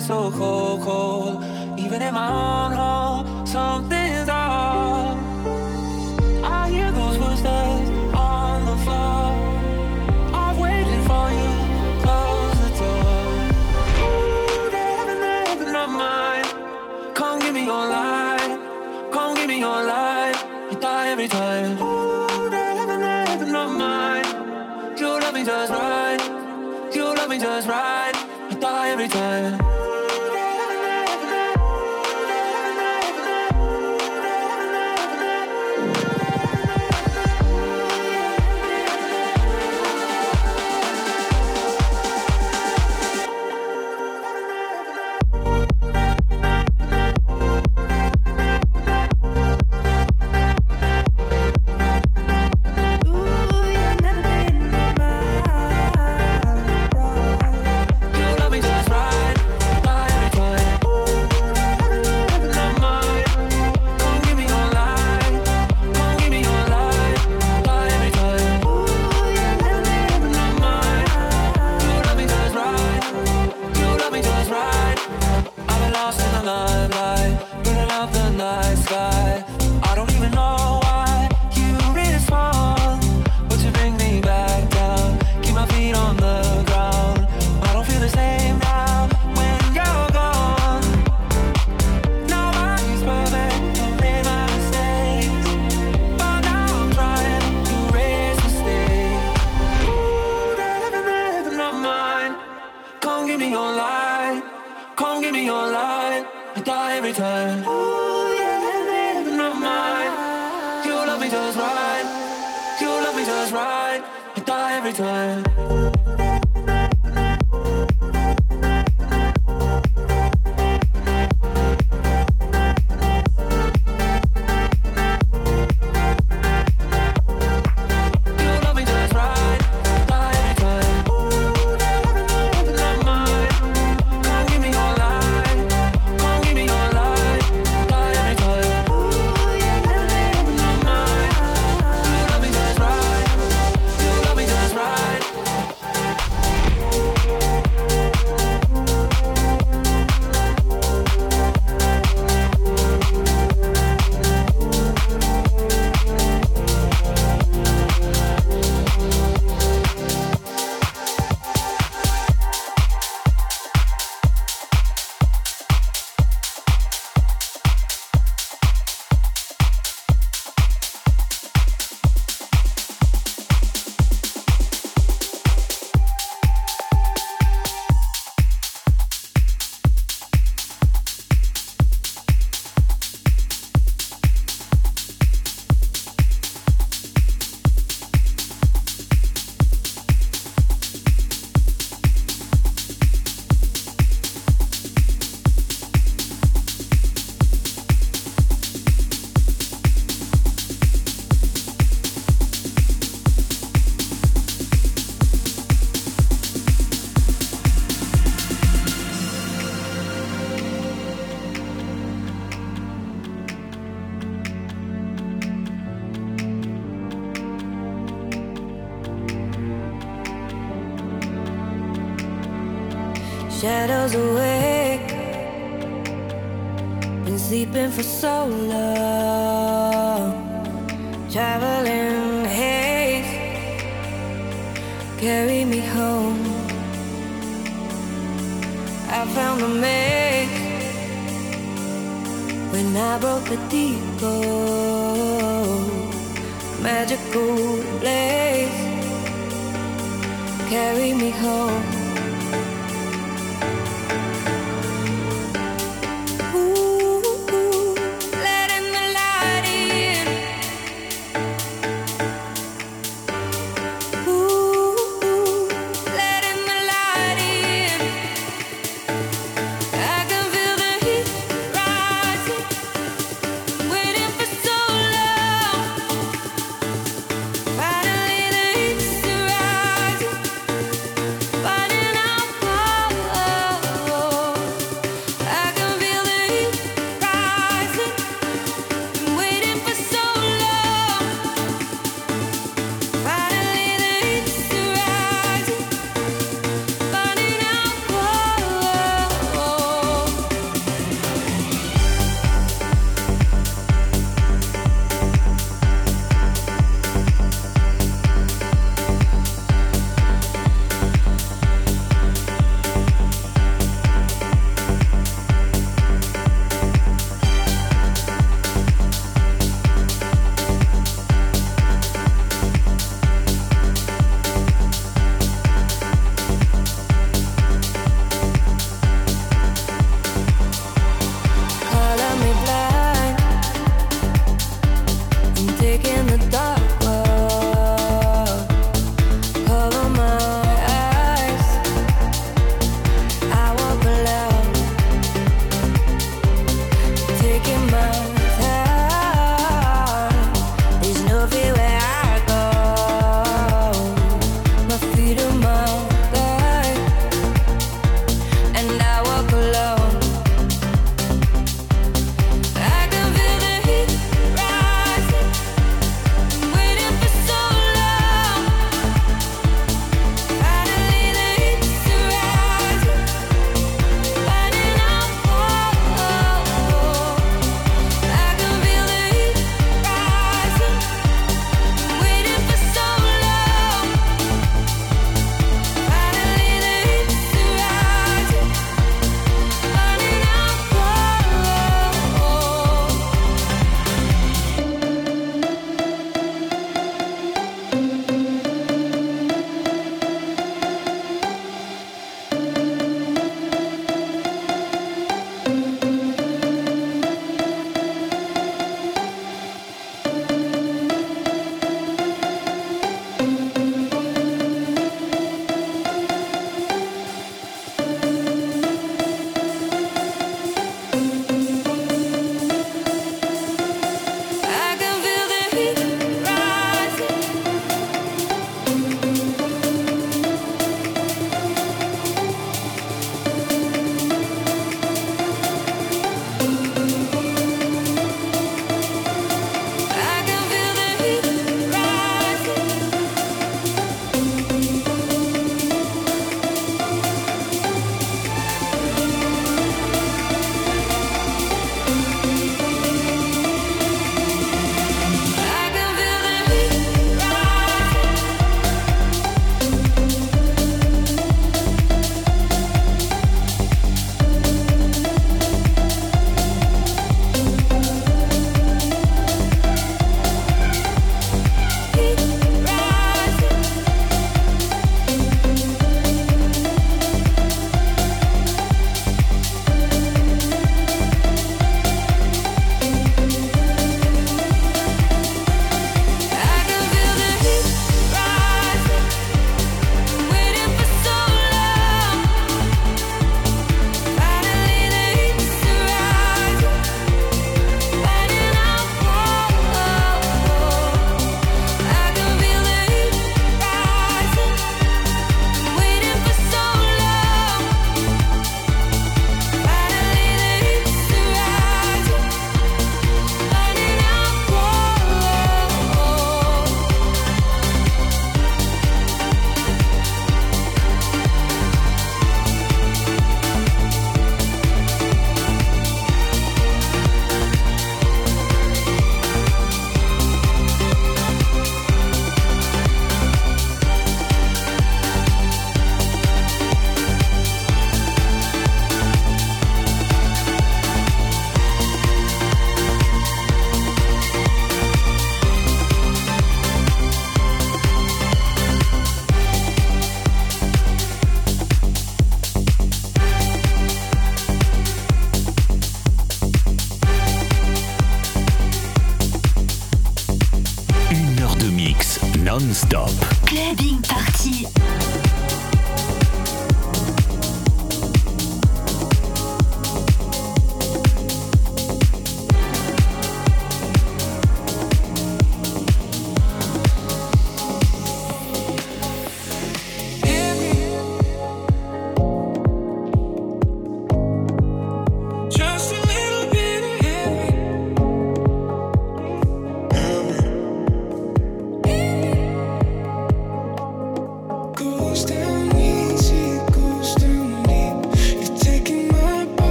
so 0.00 0.30
cold, 0.30 0.82
cold. 0.82 1.44
Even 1.78 2.02
in 2.02 2.14
my 2.14 2.28
own 2.28 2.72
home, 2.72 3.46
something. 3.46 3.99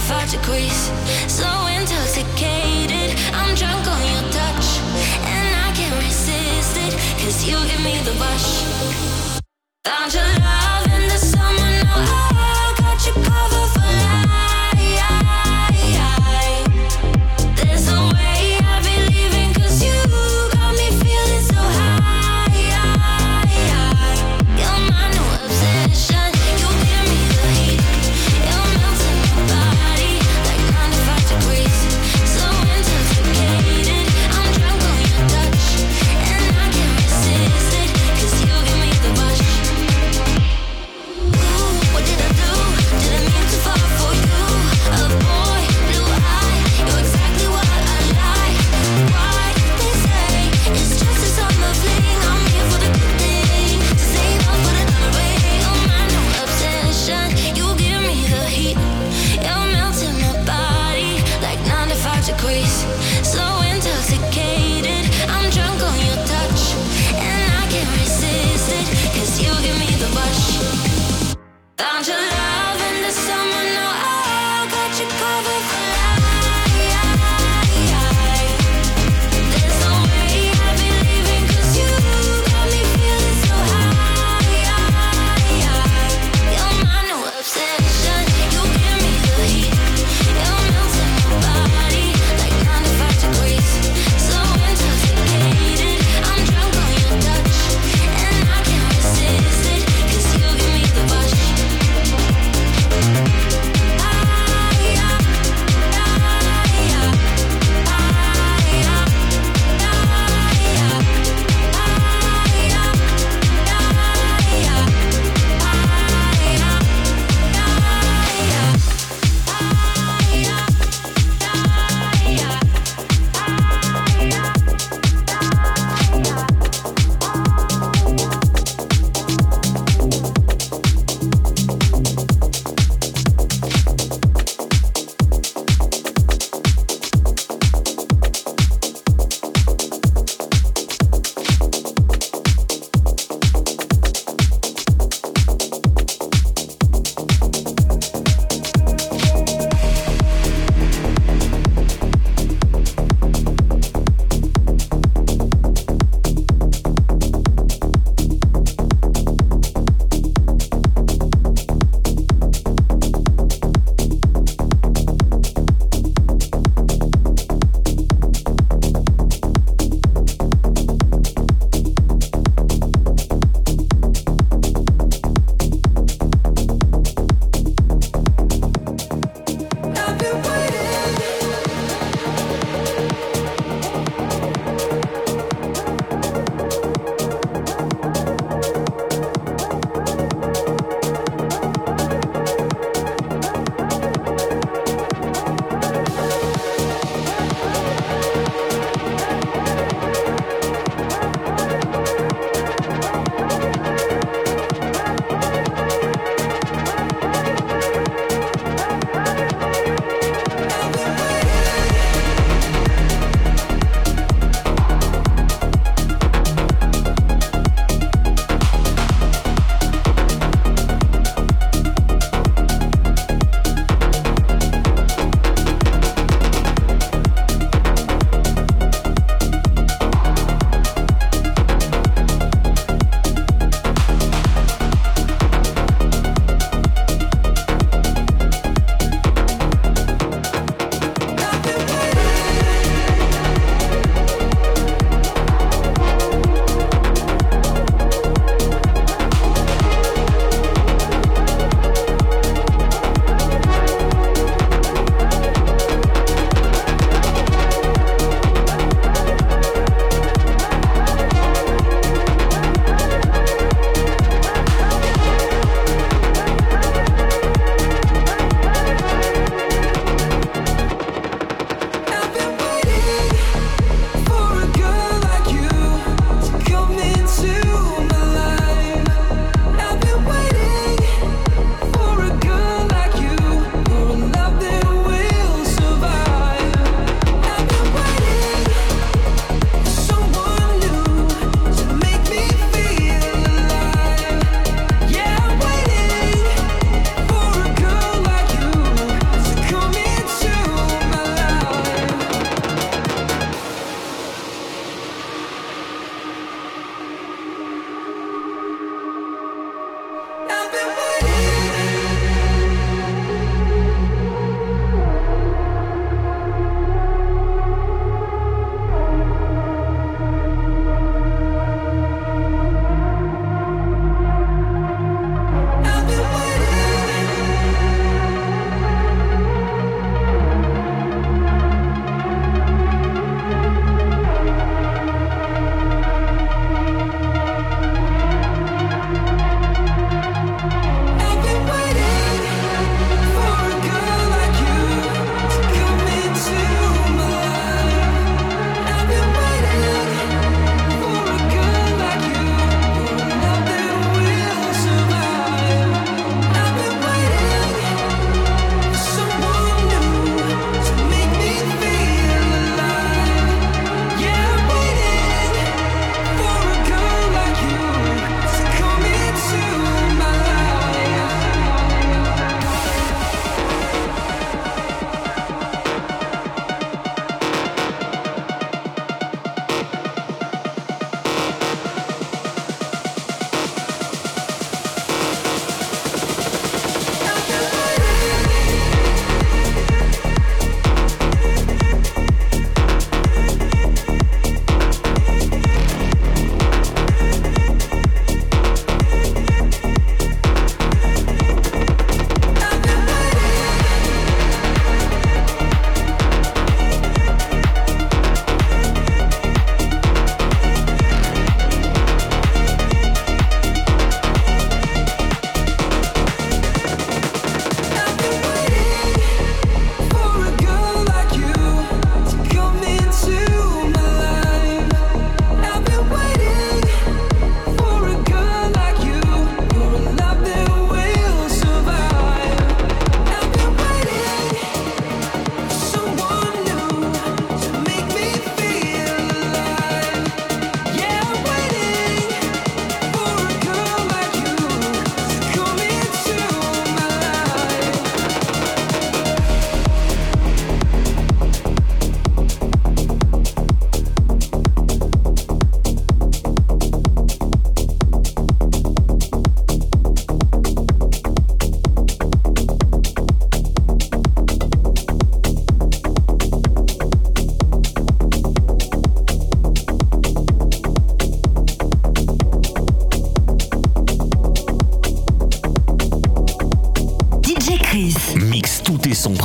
certified 0.00 0.30
degrees. 0.30 0.90
So 1.28 1.46
intoxicated, 1.66 3.18
I'm 3.32 3.54
drunk 3.54 3.86
on 3.86 4.00
your 4.12 4.32
touch. 4.32 4.80
And 5.26 5.54
I 5.54 5.72
can't 5.74 5.94
resist 6.02 6.76
it, 6.76 6.92
cause 7.22 7.44
you 7.46 7.56
give 7.68 7.82
me 7.84 7.98
the 8.04 8.12
rush. 8.12 8.70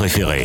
préféré. 0.06 0.45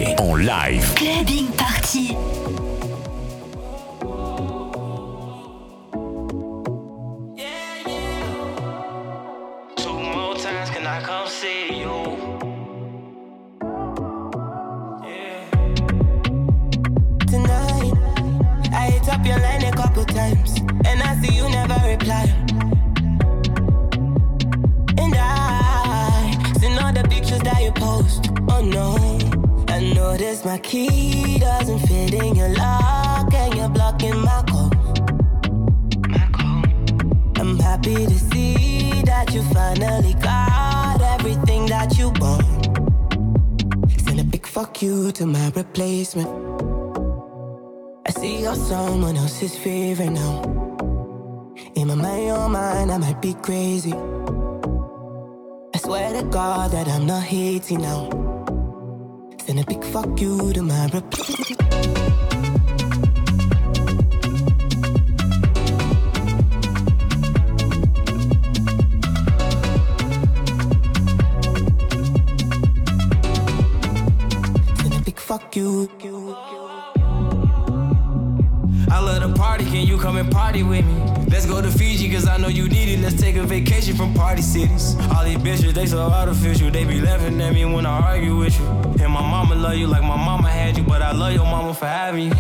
I 78.91 78.99
love 78.99 79.21
the 79.21 79.35
party, 79.37 79.67
can 79.67 79.87
you 79.87 79.99
come 79.99 80.17
and 80.17 80.33
party 80.33 80.63
with 80.63 80.87
me? 80.87 80.95
Let's 81.29 81.45
go 81.45 81.61
to 81.61 81.71
Fiji, 81.71 82.11
cause 82.11 82.27
I 82.27 82.39
know 82.39 82.49
you 82.49 82.67
need 82.67 82.89
it. 82.89 83.01
Let's 83.01 83.21
take 83.21 83.37
a 83.37 83.43
vacation 83.43 83.95
from 83.95 84.15
party 84.15 84.41
cities. 84.41 84.97
All 85.15 85.23
these 85.23 85.37
bitches, 85.37 85.75
they 85.75 85.85
so 85.85 85.99
artificial. 85.99 86.71
They 86.71 86.85
be 86.85 87.03
laughing 87.03 87.39
at 87.43 87.53
me 87.53 87.67
when 87.67 87.85
I 87.85 88.01
argue 88.01 88.39
with 88.39 88.59
you. 88.59 88.67
And 89.05 89.13
my 89.13 89.21
mama 89.21 89.55
love 89.55 89.77
you 89.77 89.87
like 89.87 90.03
my 90.03 90.17
mama 90.17 90.49
had 90.49 90.79
you, 90.79 90.83
but 90.83 91.03
I 91.03 91.13
love 91.13 91.35
your 91.35 91.45
mama 91.45 91.75
for 91.75 91.87
having 91.87 92.29
you. 92.29 92.35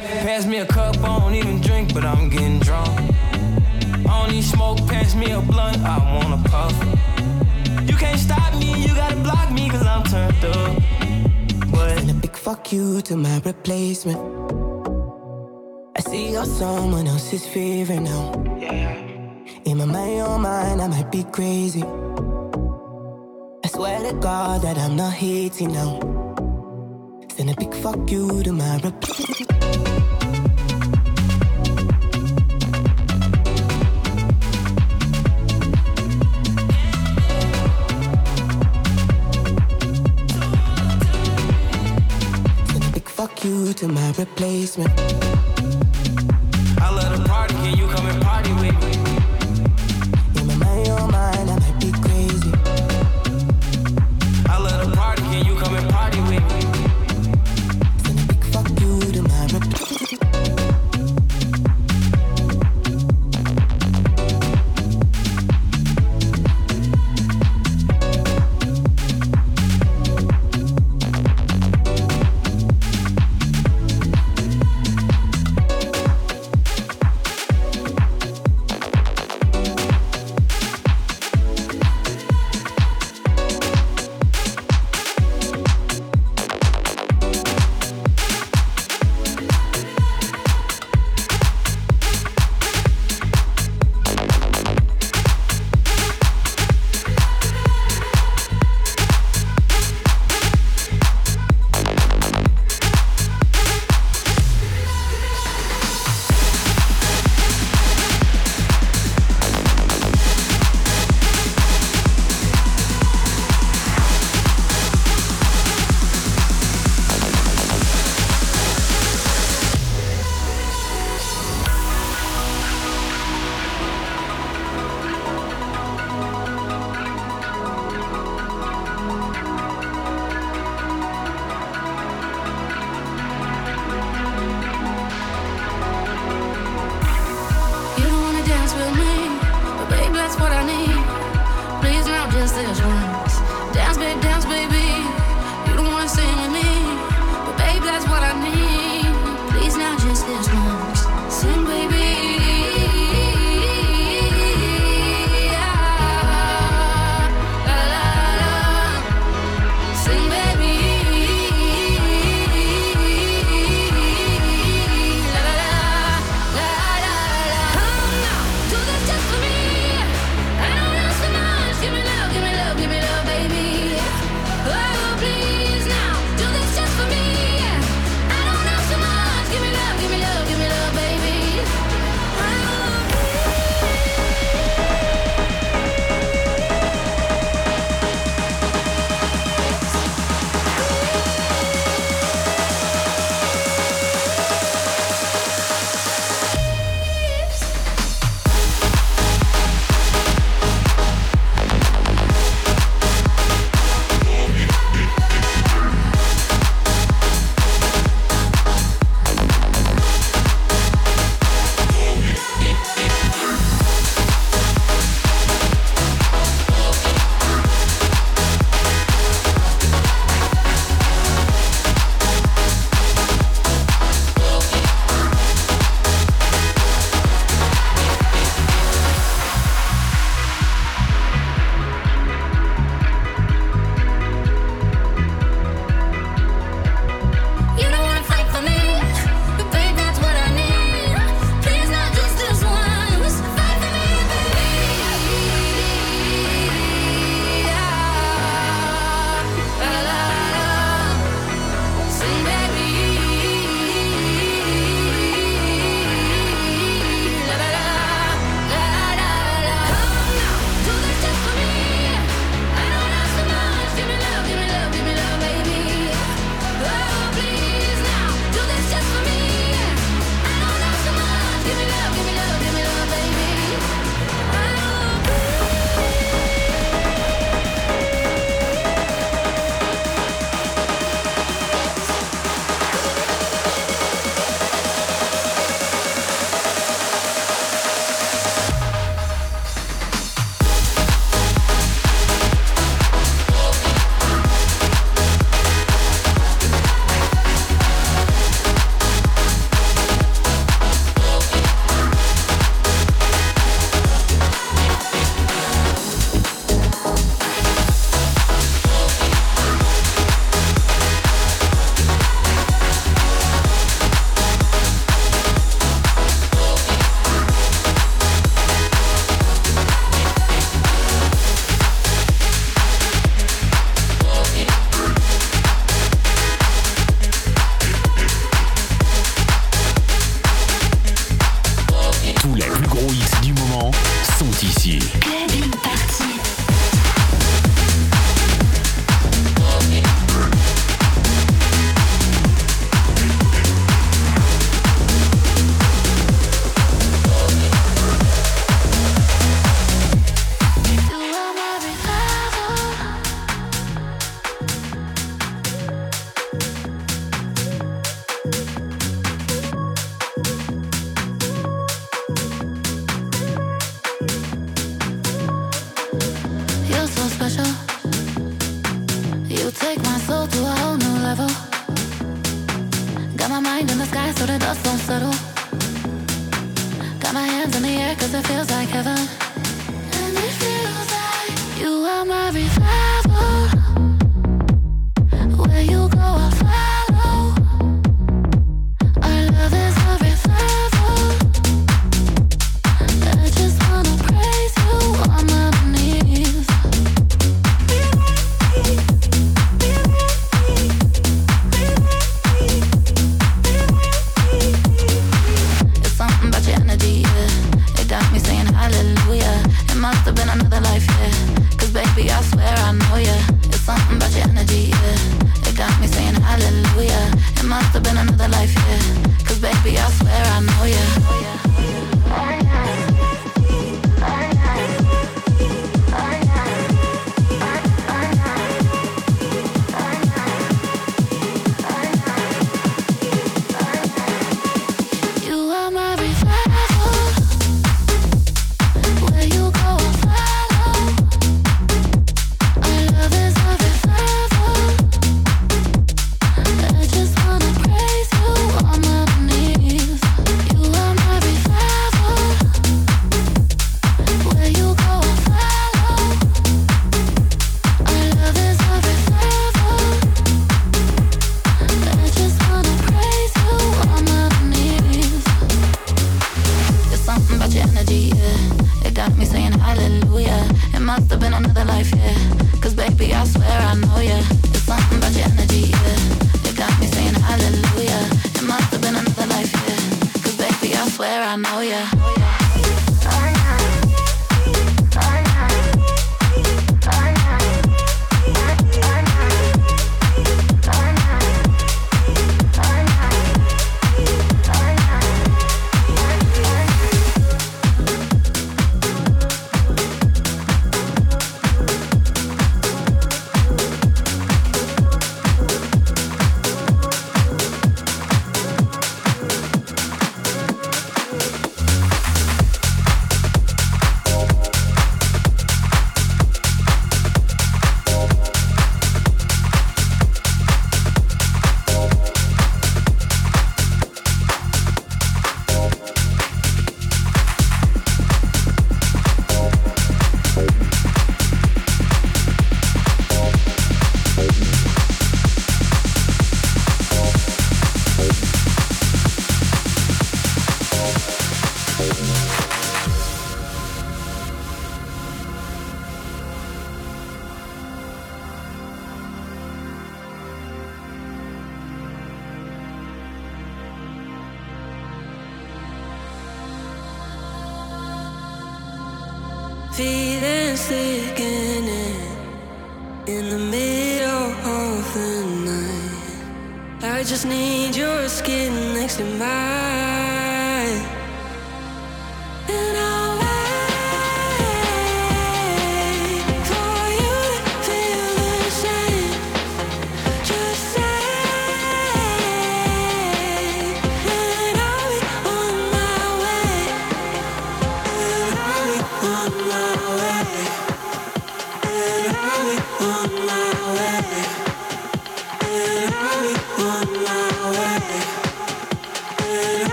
Pass 0.00 0.46
me 0.46 0.58
a 0.58 0.66
cup, 0.66 0.96
I 0.98 1.18
don't 1.18 1.34
even 1.34 1.60
drink, 1.60 1.92
but 1.92 2.04
I'm 2.04 2.28
getting 2.28 2.60
drunk. 2.60 2.88
I 4.08 4.20
don't 4.20 4.30
need 4.30 4.44
smoke, 4.44 4.78
pass 4.86 5.16
me 5.16 5.32
a 5.32 5.40
blunt, 5.40 5.78
I 5.78 5.98
wanna 6.14 6.40
puff. 6.48 6.72
You 7.88 7.96
can't 7.96 8.20
stop 8.20 8.54
me, 8.54 8.80
you 8.80 8.94
gotta 8.94 9.16
block 9.16 9.50
me, 9.50 9.68
cause 9.68 9.84
I'm 9.84 10.04
turned 10.04 10.44
up. 10.44 11.05
Fuck 12.46 12.72
you 12.72 13.02
to 13.02 13.16
my 13.16 13.40
replacement. 13.44 14.20
I 15.96 16.00
see 16.00 16.30
you're 16.30 16.44
someone 16.44 17.08
else's 17.08 17.44
favorite 17.44 18.02
now. 18.02 18.24
Yeah. 18.60 18.94
In 19.64 19.78
my 19.78 19.84
mind, 19.84 20.16
your 20.18 20.38
mind, 20.38 20.80
I 20.80 20.86
might 20.86 21.10
be 21.10 21.24
crazy. 21.24 21.82
I 23.64 23.66
swear 23.66 23.98
to 24.08 24.12
God 24.20 24.62
that 24.62 24.78
I'm 24.78 24.94
not 24.94 25.14
hating 25.14 25.72
now. 25.72 25.98
Send 27.34 27.50
a 27.50 27.54
big 27.56 27.74
fuck 27.74 28.08
you 28.12 28.44
to 28.44 28.52
my 28.52 28.76
reply. 28.76 29.55
You 43.46 43.72
to 43.72 43.86
my 43.86 44.12
replacement. 44.18 45.55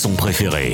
Son 0.00 0.14
préféré. 0.16 0.72